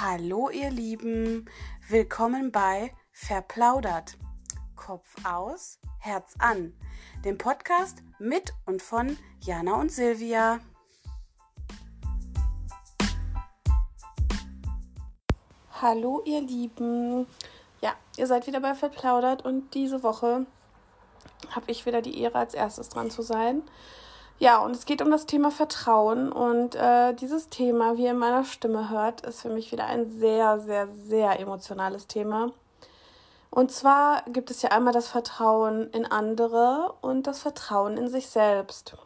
[0.00, 1.50] Hallo ihr Lieben,
[1.88, 4.16] willkommen bei Verplaudert.
[4.76, 6.72] Kopf aus, Herz an,
[7.24, 10.60] dem Podcast mit und von Jana und Silvia.
[15.82, 17.26] Hallo ihr Lieben.
[17.80, 20.46] Ja, ihr seid wieder bei Verplaudert und diese Woche
[21.50, 23.62] habe ich wieder die Ehre, als erstes dran zu sein.
[24.40, 26.30] Ja, und es geht um das Thema Vertrauen.
[26.30, 30.10] Und äh, dieses Thema, wie ihr in meiner Stimme hört, ist für mich wieder ein
[30.18, 32.52] sehr, sehr, sehr emotionales Thema.
[33.50, 38.28] Und zwar gibt es ja einmal das Vertrauen in andere und das Vertrauen in sich
[38.28, 38.96] selbst.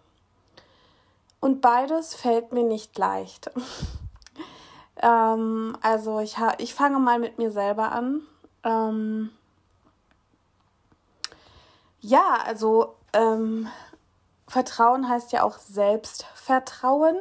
[1.41, 3.51] Und beides fällt mir nicht leicht.
[5.03, 8.21] ähm, also ich, ich fange mal mit mir selber an.
[8.65, 9.31] Ähm,
[12.01, 13.69] ja, also ähm,
[14.53, 17.17] Vertrauen heißt ja auch Selbstvertrauen.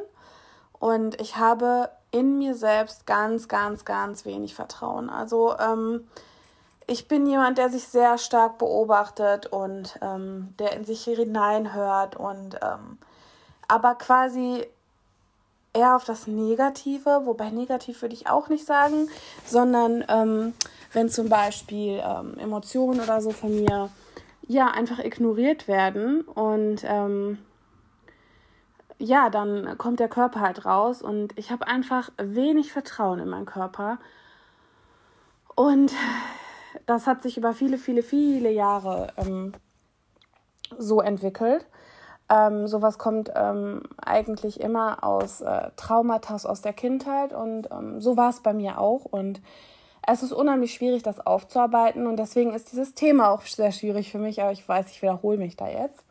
[0.78, 5.08] Und ich habe in mir selbst ganz, ganz, ganz wenig Vertrauen.
[5.08, 6.06] Also ähm,
[6.86, 12.58] ich bin jemand, der sich sehr stark beobachtet und ähm, der in sich hineinhört und
[12.60, 12.98] ähm,
[13.66, 14.66] aber quasi
[15.72, 19.08] eher auf das Negative, wobei negativ würde ich auch nicht sagen,
[19.46, 20.52] sondern ähm,
[20.92, 23.88] wenn zum Beispiel ähm, Emotionen oder so von mir
[24.46, 27.38] ja einfach ignoriert werden und ähm,
[28.98, 33.46] ja, dann kommt der Körper halt raus und ich habe einfach wenig Vertrauen in meinen
[33.46, 33.98] Körper.
[35.56, 35.92] Und
[36.86, 39.52] das hat sich über viele, viele, viele Jahre ähm,
[40.78, 41.66] so entwickelt.
[42.28, 48.16] Ähm, sowas kommt ähm, eigentlich immer aus äh, Traumata aus der Kindheit und ähm, so
[48.16, 49.04] war es bei mir auch.
[49.04, 49.42] Und
[50.06, 54.18] es ist unheimlich schwierig, das aufzuarbeiten und deswegen ist dieses Thema auch sehr schwierig für
[54.18, 56.04] mich, aber ich weiß, ich wiederhole mich da jetzt.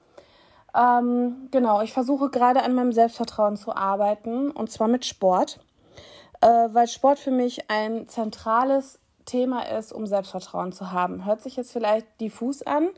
[0.73, 5.59] Ähm, genau, ich versuche gerade an meinem Selbstvertrauen zu arbeiten und zwar mit Sport,
[6.39, 11.25] äh, weil Sport für mich ein zentrales Thema ist, um Selbstvertrauen zu haben.
[11.25, 12.89] Hört sich jetzt vielleicht diffus an,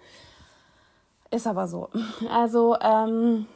[1.31, 1.90] ist aber so.
[2.30, 3.48] Also ähm,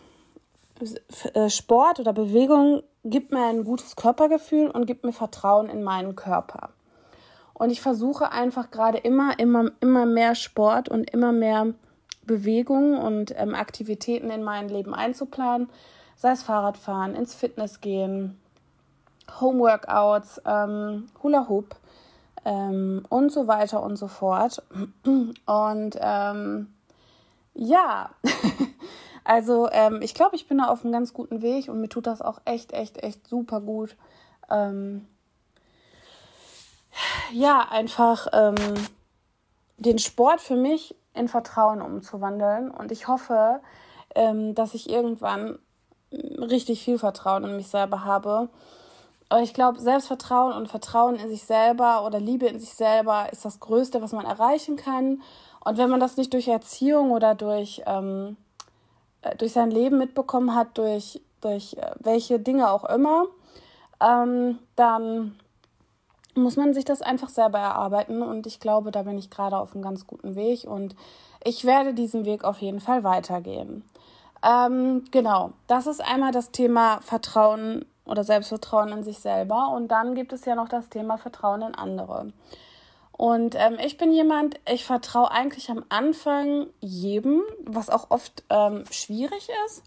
[1.33, 6.15] äh, Sport oder Bewegung gibt mir ein gutes Körpergefühl und gibt mir Vertrauen in meinen
[6.15, 6.69] Körper.
[7.57, 11.73] Und ich versuche einfach gerade immer, immer, immer mehr Sport und immer mehr
[12.23, 15.67] Bewegung und ähm, Aktivitäten in mein Leben einzuplanen.
[16.15, 18.39] Sei es Fahrradfahren, ins Fitness gehen,
[19.41, 21.75] Homeworkouts, ähm, Hula Hoop
[22.45, 24.61] ähm, und so weiter und so fort.
[25.03, 26.73] Und ähm,
[27.55, 28.11] ja,
[29.23, 32.05] also ähm, ich glaube, ich bin da auf einem ganz guten Weg und mir tut
[32.05, 33.97] das auch echt, echt, echt super gut.
[34.51, 35.07] Ähm,
[37.33, 38.55] ja, einfach ähm,
[39.77, 42.71] den Sport für mich in Vertrauen umzuwandeln.
[42.71, 43.59] Und ich hoffe,
[44.15, 45.59] ähm, dass ich irgendwann
[46.11, 48.49] richtig viel Vertrauen in mich selber habe.
[49.29, 53.43] Aber ich glaube, Selbstvertrauen und Vertrauen in sich selber oder Liebe in sich selber ist
[53.43, 55.21] das Größte, was man erreichen kann.
[55.63, 58.37] Und wenn man das nicht durch Erziehung oder durch, ähm,
[59.21, 63.25] äh, durch sein Leben mitbekommen hat, durch, durch äh, welche Dinge auch immer,
[63.99, 65.37] ähm, dann
[66.37, 69.73] muss man sich das einfach selber erarbeiten und ich glaube, da bin ich gerade auf
[69.73, 70.95] einem ganz guten Weg und
[71.43, 73.83] ich werde diesen Weg auf jeden Fall weitergehen.
[74.43, 80.15] Ähm, genau, das ist einmal das Thema Vertrauen oder Selbstvertrauen in sich selber und dann
[80.15, 82.31] gibt es ja noch das Thema Vertrauen in andere.
[83.11, 88.83] Und ähm, ich bin jemand, ich vertraue eigentlich am Anfang jedem, was auch oft ähm,
[88.91, 89.83] schwierig ist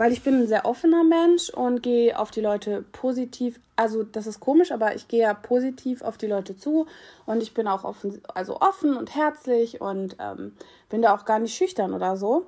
[0.00, 3.60] weil ich bin ein sehr offener Mensch und gehe auf die Leute positiv.
[3.76, 6.86] Also das ist komisch, aber ich gehe ja positiv auf die Leute zu
[7.26, 10.56] und ich bin auch offen, also offen und herzlich und ähm,
[10.88, 12.46] bin da auch gar nicht schüchtern oder so.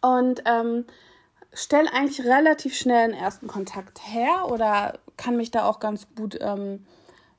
[0.00, 0.84] Und ähm,
[1.52, 6.38] stelle eigentlich relativ schnell einen ersten Kontakt her oder kann mich da auch ganz gut
[6.40, 6.86] ähm,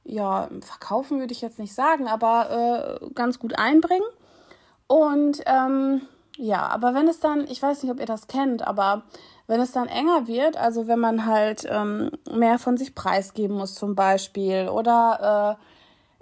[0.03, 4.03] ja, verkaufen, würde ich jetzt nicht sagen, aber äh, ganz gut einbringen.
[4.87, 6.01] Und ähm,
[6.37, 9.03] ja, aber wenn es dann, ich weiß nicht, ob ihr das kennt, aber
[9.47, 13.75] wenn es dann enger wird, also wenn man halt ähm, mehr von sich preisgeben muss
[13.75, 15.65] zum Beispiel oder äh,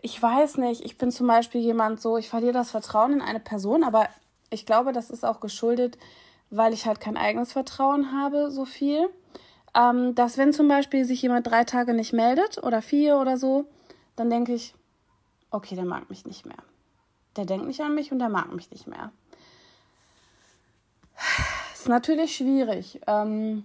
[0.02, 3.40] ich weiß nicht, ich bin zum Beispiel jemand so, ich verliere das Vertrauen in eine
[3.40, 4.08] Person, aber
[4.50, 5.98] ich glaube, das ist auch geschuldet,
[6.50, 9.10] weil ich halt kein eigenes Vertrauen habe, so viel.
[9.76, 13.66] Ähm, dass wenn zum Beispiel sich jemand drei Tage nicht meldet oder vier oder so,
[14.16, 14.74] dann denke ich,
[15.52, 16.58] okay, der mag mich nicht mehr.
[17.36, 19.12] Der denkt nicht an mich und der mag mich nicht mehr
[21.74, 23.02] ist natürlich schwierig.
[23.08, 23.64] Ähm,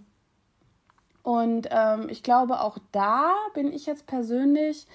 [1.23, 4.87] und ähm, ich glaube, auch da bin ich jetzt persönlich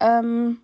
[0.00, 0.60] ähm,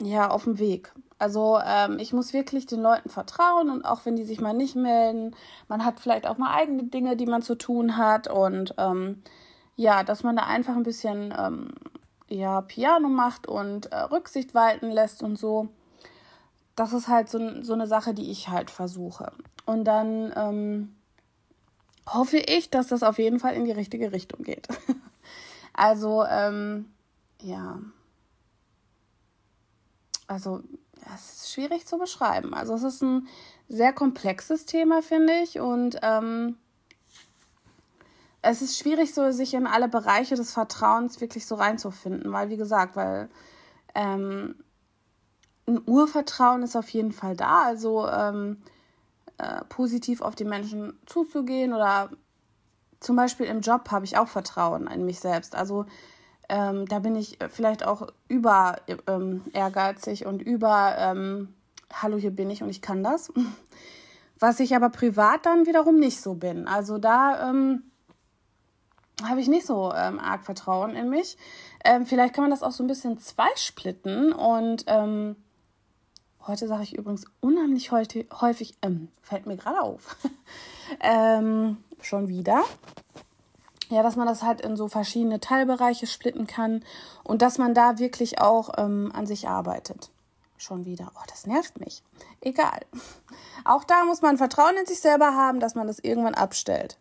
[0.00, 0.92] ja auf dem Weg.
[1.18, 4.74] Also ähm, ich muss wirklich den Leuten vertrauen und auch wenn die sich mal nicht
[4.74, 5.36] melden,
[5.68, 9.22] man hat vielleicht auch mal eigene Dinge, die man zu tun hat und ähm,
[9.76, 11.72] ja, dass man da einfach ein bisschen ähm,
[12.28, 15.68] ja, Piano macht und äh, Rücksicht walten lässt und so.
[16.76, 19.32] Das ist halt so, so eine Sache, die ich halt versuche.
[19.70, 20.96] Und dann ähm,
[22.04, 24.66] hoffe ich, dass das auf jeden Fall in die richtige Richtung geht.
[25.72, 26.90] also, ähm,
[27.40, 27.78] ja.
[30.26, 30.60] Also,
[31.14, 32.52] es ist schwierig zu beschreiben.
[32.52, 33.28] Also, es ist ein
[33.68, 35.60] sehr komplexes Thema, finde ich.
[35.60, 36.56] Und ähm,
[38.42, 42.56] es ist schwierig, so sich in alle Bereiche des Vertrauens wirklich so reinzufinden, weil, wie
[42.56, 43.30] gesagt, weil
[43.94, 44.56] ähm,
[45.68, 48.60] ein Urvertrauen ist auf jeden Fall da, also ähm,
[49.40, 52.10] äh, positiv auf die Menschen zuzugehen oder
[53.00, 55.54] zum Beispiel im Job habe ich auch Vertrauen in mich selbst.
[55.54, 55.86] Also
[56.50, 58.76] ähm, da bin ich vielleicht auch über
[59.06, 61.54] ähm, ehrgeizig und über, ähm,
[61.92, 63.32] hallo, hier bin ich und ich kann das.
[64.38, 66.66] Was ich aber privat dann wiederum nicht so bin.
[66.66, 67.84] Also da ähm,
[69.22, 71.38] habe ich nicht so ähm, arg Vertrauen in mich.
[71.84, 74.84] Ähm, vielleicht kann man das auch so ein bisschen zweisplitten und
[76.46, 80.16] heute sage ich übrigens unheimlich häufig, ähm, fällt mir gerade auf,
[81.00, 82.64] ähm, schon wieder.
[83.88, 86.84] Ja, dass man das halt in so verschiedene Teilbereiche splitten kann
[87.24, 90.10] und dass man da wirklich auch ähm, an sich arbeitet.
[90.58, 91.10] Schon wieder.
[91.16, 92.02] Oh, das nervt mich.
[92.40, 92.80] Egal.
[93.64, 96.98] Auch da muss man Vertrauen in sich selber haben, dass man das irgendwann abstellt.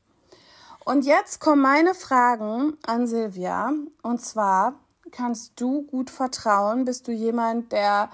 [0.85, 3.73] Und jetzt kommen meine Fragen an Silvia.
[4.01, 4.75] Und zwar,
[5.11, 6.85] kannst du gut vertrauen?
[6.85, 8.09] Bist du jemand, der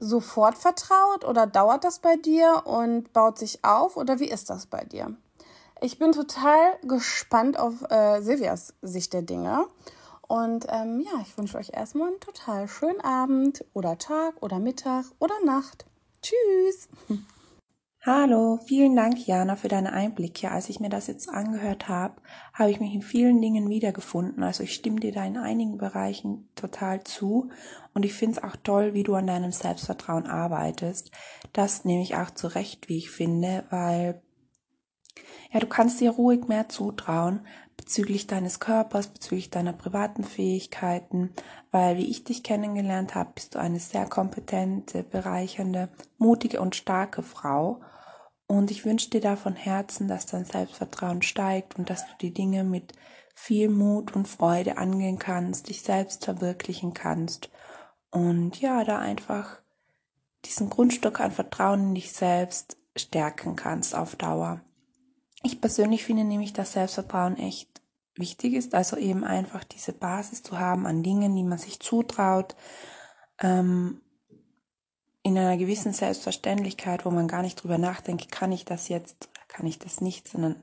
[0.00, 4.66] sofort vertraut oder dauert das bei dir und baut sich auf oder wie ist das
[4.66, 5.16] bei dir?
[5.80, 9.66] Ich bin total gespannt auf äh, Silvias Sicht der Dinge.
[10.26, 15.06] Und ähm, ja, ich wünsche euch erstmal einen total schönen Abend oder Tag oder Mittag
[15.18, 15.86] oder Nacht.
[16.20, 16.88] Tschüss!
[18.10, 20.50] Hallo, vielen Dank, Jana, für deine Einblicke.
[20.50, 22.14] Als ich mir das jetzt angehört habe,
[22.54, 24.42] habe ich mich in vielen Dingen wiedergefunden.
[24.42, 27.50] Also ich stimme dir da in einigen Bereichen total zu
[27.92, 31.10] und ich finde es auch toll, wie du an deinem Selbstvertrauen arbeitest.
[31.52, 34.22] Das nehme ich auch zurecht, wie ich finde, weil
[35.52, 37.40] ja, du kannst dir ruhig mehr zutrauen
[37.76, 41.34] bezüglich deines Körpers, bezüglich deiner privaten Fähigkeiten,
[41.70, 47.22] weil wie ich dich kennengelernt habe, bist du eine sehr kompetente, bereichernde, mutige und starke
[47.22, 47.82] Frau
[48.48, 52.32] und ich wünsche dir da von Herzen, dass dein Selbstvertrauen steigt und dass du die
[52.32, 52.94] Dinge mit
[53.34, 57.50] viel Mut und Freude angehen kannst, dich selbst verwirklichen kannst
[58.10, 59.60] und ja, da einfach
[60.44, 64.60] diesen Grundstück an Vertrauen in dich selbst stärken kannst auf Dauer.
[65.42, 67.82] Ich persönlich finde nämlich, dass Selbstvertrauen echt
[68.16, 72.56] wichtig ist, also eben einfach diese Basis zu haben an Dingen, die man sich zutraut,
[73.40, 74.00] ähm,
[75.28, 79.66] in einer gewissen Selbstverständlichkeit, wo man gar nicht drüber nachdenkt, kann ich das jetzt, kann
[79.66, 80.62] ich das nicht, sondern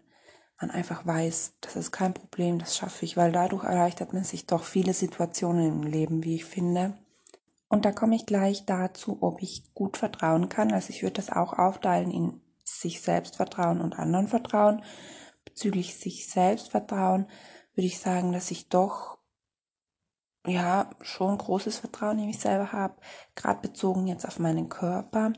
[0.60, 4.48] man einfach weiß, das ist kein Problem, das schaffe ich, weil dadurch erleichtert man sich
[4.48, 6.98] doch viele Situationen im Leben, wie ich finde.
[7.68, 10.72] Und da komme ich gleich dazu, ob ich gut vertrauen kann.
[10.72, 14.82] Also ich würde das auch aufteilen in sich selbst vertrauen und anderen vertrauen.
[15.44, 17.28] Bezüglich sich selbst vertrauen
[17.76, 19.15] würde ich sagen, dass ich doch
[20.48, 22.96] ja schon großes Vertrauen in mich selber habe,
[23.36, 25.34] gerade bezogen jetzt auf meinen Körper,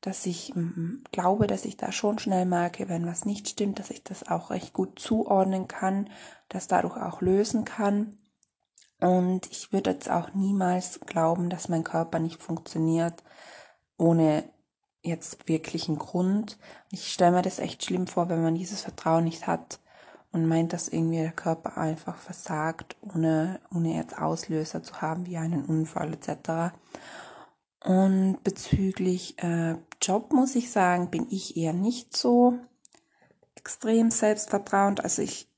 [0.00, 3.90] dass ich m, glaube, dass ich da schon schnell merke, wenn was nicht stimmt, dass
[3.90, 6.10] ich das auch recht gut zuordnen kann,
[6.48, 8.18] das dadurch auch lösen kann.
[9.00, 13.22] Und ich würde jetzt auch niemals glauben, dass mein Körper nicht funktioniert
[13.96, 14.44] ohne
[15.02, 16.58] jetzt wirklichen Grund.
[16.90, 19.80] Ich stelle mir das echt schlimm vor, wenn man dieses Vertrauen nicht hat
[20.32, 25.36] und meint, dass irgendwie der Körper einfach versagt, ohne, ohne jetzt Auslöser zu haben, wie
[25.36, 26.74] einen Unfall etc.
[27.84, 32.58] Und bezüglich äh, Job muss ich sagen, bin ich eher nicht so
[33.56, 35.02] extrem selbstvertrauend.
[35.02, 35.48] Also ich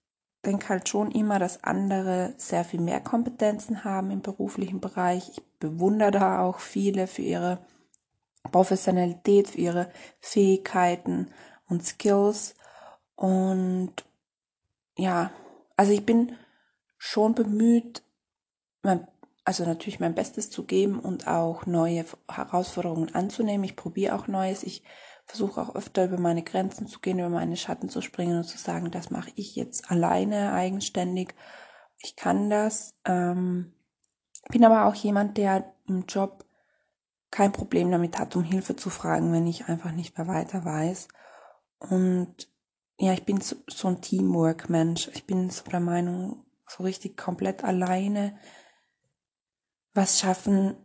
[0.45, 5.31] denke halt schon immer, dass andere sehr viel mehr Kompetenzen haben im beruflichen Bereich.
[5.31, 7.59] Ich bewundere da auch viele für ihre
[8.51, 11.29] Professionalität, für ihre Fähigkeiten
[11.69, 12.55] und Skills.
[13.15, 13.93] Und
[14.97, 15.31] ja,
[15.77, 16.37] also ich bin
[16.99, 18.03] schon bemüht,
[18.83, 19.07] mein,
[19.45, 23.65] also natürlich mein Bestes zu geben und auch neue Herausforderungen anzunehmen.
[23.65, 24.63] Ich probiere auch Neues.
[24.63, 24.83] Ich
[25.25, 28.59] versuche auch öfter über meine Grenzen zu gehen, über meine Schatten zu springen und zu
[28.59, 31.35] sagen, das mache ich jetzt alleine, eigenständig.
[31.99, 32.95] Ich kann das.
[33.05, 33.73] Ähm,
[34.51, 36.45] bin aber auch jemand, der im Job
[37.31, 41.09] kein Problem damit hat, um Hilfe zu fragen, wenn ich einfach nicht mehr weiter weiß.
[41.79, 42.52] Und
[43.03, 45.11] ja, ich bin so, so ein Teamwork-Mensch.
[45.15, 48.39] Ich bin so der Meinung, so richtig komplett alleine
[49.93, 50.77] was schaffen,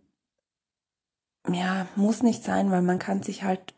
[1.47, 3.73] ja, muss nicht sein, weil man kann sich halt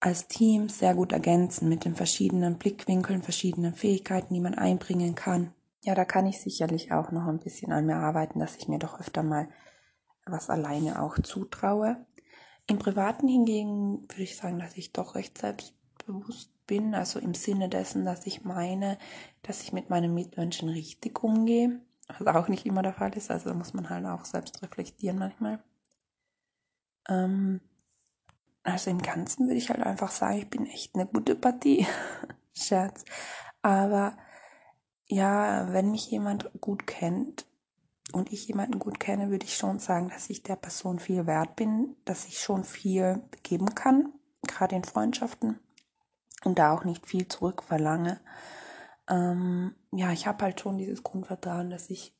[0.00, 5.54] als Team sehr gut ergänzen mit den verschiedenen Blickwinkeln, verschiedenen Fähigkeiten, die man einbringen kann.
[5.80, 8.78] ja, da kann ich sicherlich auch noch ein bisschen an mir arbeiten, dass ich mir
[8.78, 9.48] doch öfter mal
[10.26, 12.04] was alleine auch zutraue.
[12.66, 17.68] Im Privaten hingegen würde ich sagen, dass ich doch recht selbstbewusst bin, also im Sinne
[17.68, 18.98] dessen, dass ich meine,
[19.42, 21.80] dass ich mit meinen Mitmenschen richtig umgehe,
[22.18, 25.18] was auch nicht immer der Fall ist, also da muss man halt auch selbst reflektieren
[25.18, 25.62] manchmal.
[27.08, 27.60] Ähm,
[28.62, 31.86] also im Ganzen würde ich halt einfach sagen, ich bin echt eine gute Partie.
[32.54, 33.04] Scherz.
[33.62, 34.16] Aber
[35.06, 37.46] ja, wenn mich jemand gut kennt
[38.12, 41.56] und ich jemanden gut kenne, würde ich schon sagen, dass ich der Person viel wert
[41.56, 44.12] bin, dass ich schon viel geben kann,
[44.46, 45.58] gerade in Freundschaften
[46.44, 48.20] und da auch nicht viel zurückverlange.
[49.08, 52.16] Ähm, ja, ich habe halt schon dieses Grundvertrauen, dass ich,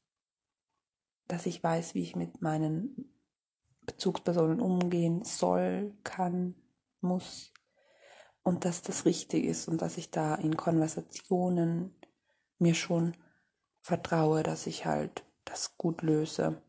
[1.29, 3.11] dass ich weiß, wie ich mit meinen
[3.87, 6.55] Bezugspersonen umgehen soll, kann,
[7.01, 7.53] muss
[8.43, 11.95] und dass das richtig ist und dass ich da in Konversationen
[12.59, 13.17] mir schon
[13.81, 16.63] vertraue, dass ich halt das gut löse.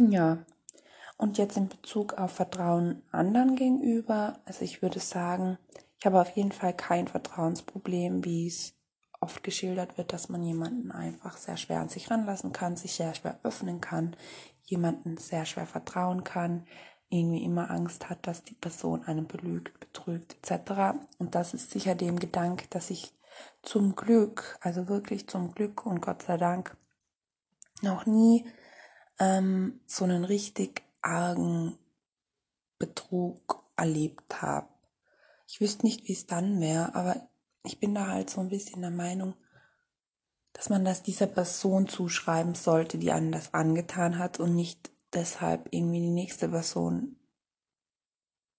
[0.00, 0.44] Ja.
[1.16, 5.58] Und jetzt in Bezug auf Vertrauen anderen gegenüber, also ich würde sagen,
[5.98, 8.74] ich habe auf jeden Fall kein Vertrauensproblem, wie es
[9.20, 13.14] oft geschildert wird, dass man jemanden einfach sehr schwer an sich ranlassen kann, sich sehr
[13.14, 14.16] schwer öffnen kann,
[14.64, 16.66] jemanden sehr schwer vertrauen kann,
[17.08, 20.98] irgendwie immer Angst hat, dass die Person einen belügt, betrügt etc.
[21.18, 23.12] Und das ist sicher dem Gedanke, dass ich
[23.62, 26.76] zum Glück, also wirklich zum Glück und Gott sei Dank,
[27.82, 28.46] noch nie
[29.18, 31.78] ähm, so einen richtig argen
[32.78, 34.68] Betrug erlebt habe.
[35.50, 37.26] Ich wüsste nicht, wie es dann wäre, aber
[37.64, 39.34] ich bin da halt so ein bisschen der Meinung,
[40.52, 45.68] dass man das dieser Person zuschreiben sollte, die einem das angetan hat und nicht deshalb
[45.70, 47.16] irgendwie die nächste Person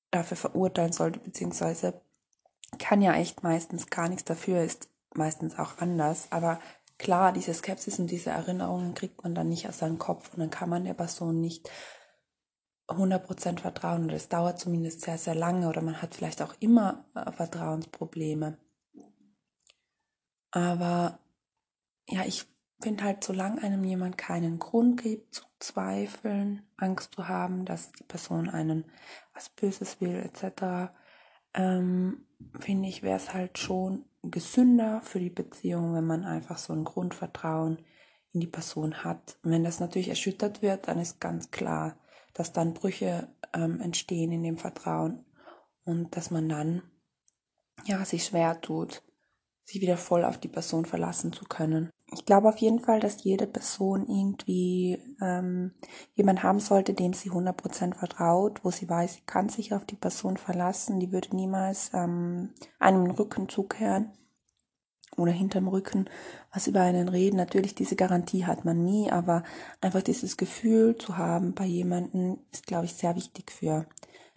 [0.10, 2.02] dafür verurteilen sollte, beziehungsweise
[2.80, 6.60] kann ja echt meistens gar nichts dafür, ist meistens auch anders, aber
[6.98, 10.50] klar, diese Skepsis und diese Erinnerungen kriegt man dann nicht aus seinem Kopf und dann
[10.50, 11.70] kann man der Person nicht
[12.90, 17.06] 100% vertrauen oder es dauert zumindest sehr, sehr lange oder man hat vielleicht auch immer
[17.16, 18.58] äh, Vertrauensprobleme.
[20.52, 21.20] Aber
[22.08, 22.46] ja, ich
[22.82, 28.04] finde halt, solange einem jemand keinen Grund gibt zu zweifeln, Angst zu haben, dass die
[28.04, 28.86] Person einen
[29.34, 30.92] was Böses will, etc.,
[31.54, 32.26] ähm,
[32.60, 36.84] finde ich, wäre es halt schon gesünder für die Beziehung, wenn man einfach so ein
[36.84, 37.80] Grundvertrauen
[38.32, 39.38] in die Person hat.
[39.44, 41.98] Wenn das natürlich erschüttert wird, dann ist ganz klar,
[42.34, 45.26] dass dann Brüche ähm, entstehen in dem Vertrauen
[45.86, 46.84] und dass man dann
[47.86, 49.04] ja sich schwer tut,
[49.64, 51.90] sich wieder voll auf die Person verlassen zu können.
[52.12, 55.74] Ich glaube auf jeden Fall, dass jede Person irgendwie ähm,
[56.16, 59.96] jemand haben sollte, dem sie 100% vertraut, wo sie weiß, sie kann sich auf die
[59.96, 64.12] Person verlassen, die würde niemals ähm, einem den Rücken zukehren
[65.20, 66.10] oder hinterm Rücken
[66.54, 67.38] was über einen reden.
[67.38, 69.44] Natürlich, diese Garantie hat man nie, aber
[69.82, 73.86] einfach dieses Gefühl zu haben bei jemandem ist, glaube ich, sehr wichtig für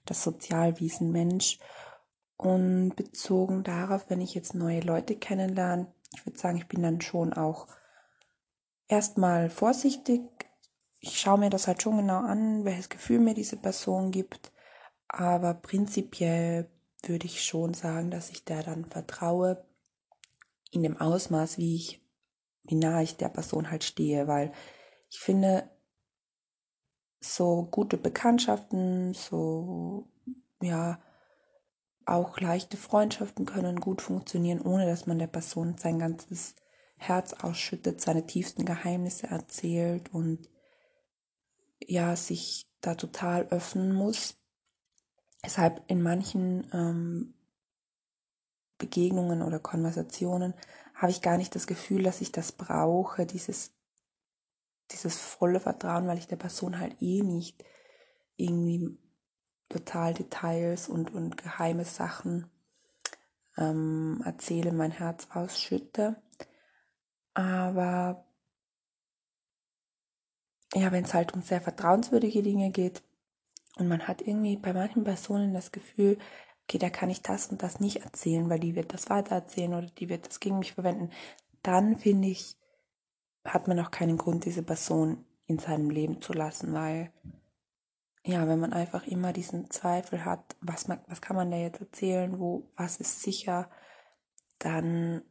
[0.05, 1.59] das Sozialwesen Mensch.
[2.37, 7.01] Und bezogen darauf, wenn ich jetzt neue Leute kennenlerne, ich würde sagen, ich bin dann
[7.01, 7.69] schon auch
[8.89, 10.23] erstmal vorsichtig.
[11.01, 14.53] Ich schaue mir das halt schon genau an, welches Gefühl mir diese Person gibt.
[15.09, 16.69] Aber prinzipiell
[17.03, 19.65] würde ich schon sagen, dass ich der dann vertraue
[20.73, 22.05] in dem Ausmaß, wie ich,
[22.65, 24.53] wie nah ich der Person halt stehe, weil
[25.11, 25.71] ich finde,
[27.21, 30.09] so gute Bekanntschaften, so,
[30.61, 31.01] ja,
[32.05, 36.57] auch leichte Freundschaften können gut funktionieren, ohne dass man der Person sein ganzes
[36.97, 40.49] Herz ausschüttet, seine tiefsten Geheimnisse erzählt und
[41.81, 44.37] ja, sich da total öffnen muss.
[45.45, 47.35] Deshalb in manchen ähm,
[48.83, 50.55] Begegnungen oder Konversationen
[50.95, 53.73] habe ich gar nicht das Gefühl, dass ich das brauche, dieses,
[54.91, 57.65] dieses volle Vertrauen, weil ich der Person halt eh nicht
[58.37, 58.99] irgendwie
[59.69, 62.51] total Details und, und geheime Sachen
[63.57, 66.21] ähm, erzähle, mein Herz ausschütte.
[67.35, 68.27] Aber
[70.75, 73.05] ja, wenn es halt um sehr vertrauenswürdige Dinge geht
[73.77, 76.19] und man hat irgendwie bei manchen Personen das Gefühl,
[76.65, 79.87] okay, da kann ich das und das nicht erzählen, weil die wird das weitererzählen oder
[79.87, 81.11] die wird das gegen mich verwenden,
[81.63, 82.57] dann finde ich,
[83.45, 87.13] hat man auch keinen Grund, diese Person in seinem Leben zu lassen, weil
[88.25, 91.81] ja, wenn man einfach immer diesen Zweifel hat, was, man, was kann man da jetzt
[91.81, 93.69] erzählen, wo, was ist sicher,
[94.59, 95.23] dann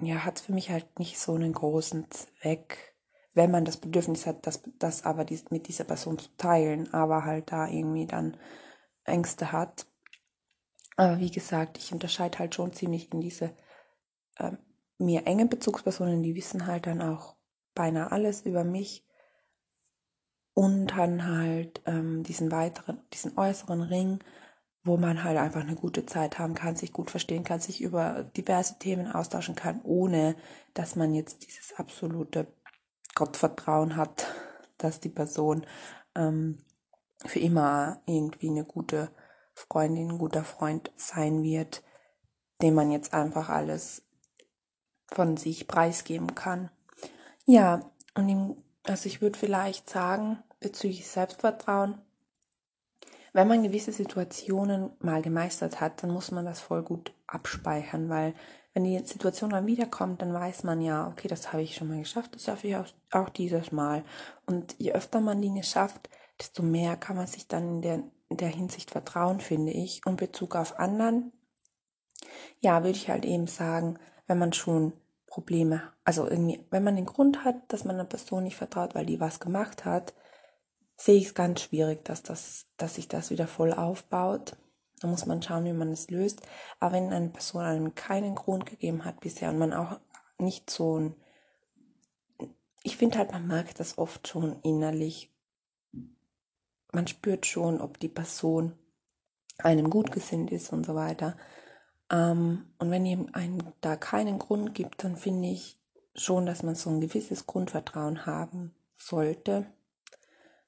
[0.00, 2.94] ja, hat es für mich halt nicht so einen großen Zweck,
[3.32, 7.24] wenn man das Bedürfnis hat, das, das aber dies, mit dieser Person zu teilen, aber
[7.24, 8.36] halt da irgendwie dann
[9.04, 9.86] Ängste hat.
[10.96, 13.54] Aber wie gesagt, ich unterscheide halt schon ziemlich in diese
[14.38, 14.58] ähm,
[14.98, 17.36] mir enge Bezugspersonen, die wissen halt dann auch
[17.74, 19.04] beinahe alles über mich.
[20.54, 24.24] Und dann halt ähm, diesen weiteren, diesen äußeren Ring,
[24.84, 28.24] wo man halt einfach eine gute Zeit haben kann, sich gut verstehen kann, sich über
[28.36, 30.34] diverse Themen austauschen kann, ohne
[30.72, 32.46] dass man jetzt dieses absolute
[33.14, 34.26] Gottvertrauen hat,
[34.78, 35.66] dass die Person
[36.14, 36.58] ähm,
[37.26, 39.10] für immer irgendwie eine gute
[39.56, 41.82] Freundin, guter Freund sein wird,
[42.62, 44.02] dem man jetzt einfach alles
[45.08, 46.70] von sich preisgeben kann.
[47.46, 47.80] Ja,
[48.14, 52.00] und im, also ich würde vielleicht sagen, bezüglich Selbstvertrauen,
[53.32, 58.34] wenn man gewisse Situationen mal gemeistert hat, dann muss man das voll gut abspeichern, weil
[58.72, 61.98] wenn die Situation dann wiederkommt, dann weiß man ja, okay, das habe ich schon mal
[61.98, 64.04] geschafft, das schaffe ich auch, auch dieses Mal.
[64.44, 68.48] Und je öfter man Dinge schafft, desto mehr kann man sich dann in der, der
[68.48, 70.04] Hinsicht vertrauen, finde ich.
[70.04, 71.32] Und Bezug auf anderen,
[72.60, 74.92] ja, würde ich halt eben sagen, wenn man schon
[75.26, 79.06] Probleme, also irgendwie, wenn man den Grund hat, dass man einer Person nicht vertraut, weil
[79.06, 80.14] die was gemacht hat,
[80.96, 84.56] sehe ich es ganz schwierig, dass, das, dass sich das wieder voll aufbaut.
[85.00, 86.40] Da muss man schauen, wie man es löst.
[86.80, 90.00] Aber wenn eine Person einem keinen Grund gegeben hat bisher und man auch
[90.38, 91.16] nicht so ein,
[92.82, 95.35] ich finde halt, man merkt das oft schon innerlich.
[96.92, 98.72] Man spürt schon, ob die Person
[99.58, 101.36] einem gut gesinnt ist und so weiter.
[102.10, 105.78] Ähm, und wenn eben einem da keinen Grund gibt, dann finde ich
[106.14, 109.66] schon, dass man so ein gewisses Grundvertrauen haben sollte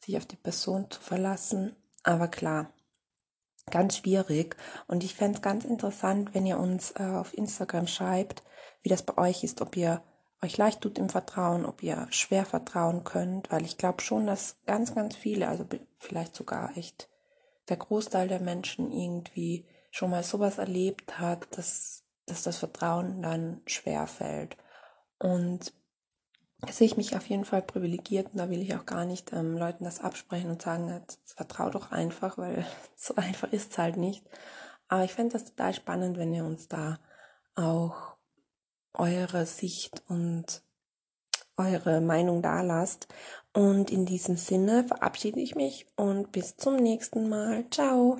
[0.00, 1.76] sich auf die Person zu verlassen.
[2.02, 2.72] Aber klar,
[3.70, 4.56] ganz schwierig.
[4.86, 8.42] Und ich fände es ganz interessant, wenn ihr uns äh, auf Instagram schreibt,
[8.82, 10.02] wie das bei euch ist, ob ihr
[10.42, 14.56] euch leicht tut im Vertrauen, ob ihr schwer vertrauen könnt, weil ich glaube schon, dass
[14.66, 15.64] ganz, ganz viele, also
[15.98, 17.08] vielleicht sogar echt
[17.68, 23.62] der Großteil der Menschen irgendwie schon mal sowas erlebt hat, dass, dass das Vertrauen dann
[23.66, 24.56] schwer fällt.
[25.18, 25.72] Und
[26.70, 29.56] sehe ich mich auf jeden Fall privilegiert und da will ich auch gar nicht ähm,
[29.56, 34.24] Leuten das absprechen und sagen, vertrau doch einfach, weil so einfach ist es halt nicht.
[34.88, 36.98] Aber ich fände das total spannend, wenn ihr uns da
[37.54, 38.17] auch
[38.94, 40.62] eure Sicht und
[41.56, 43.08] eure Meinung da lasst.
[43.52, 47.68] Und in diesem Sinne verabschiede ich mich und bis zum nächsten Mal.
[47.70, 48.18] Ciao!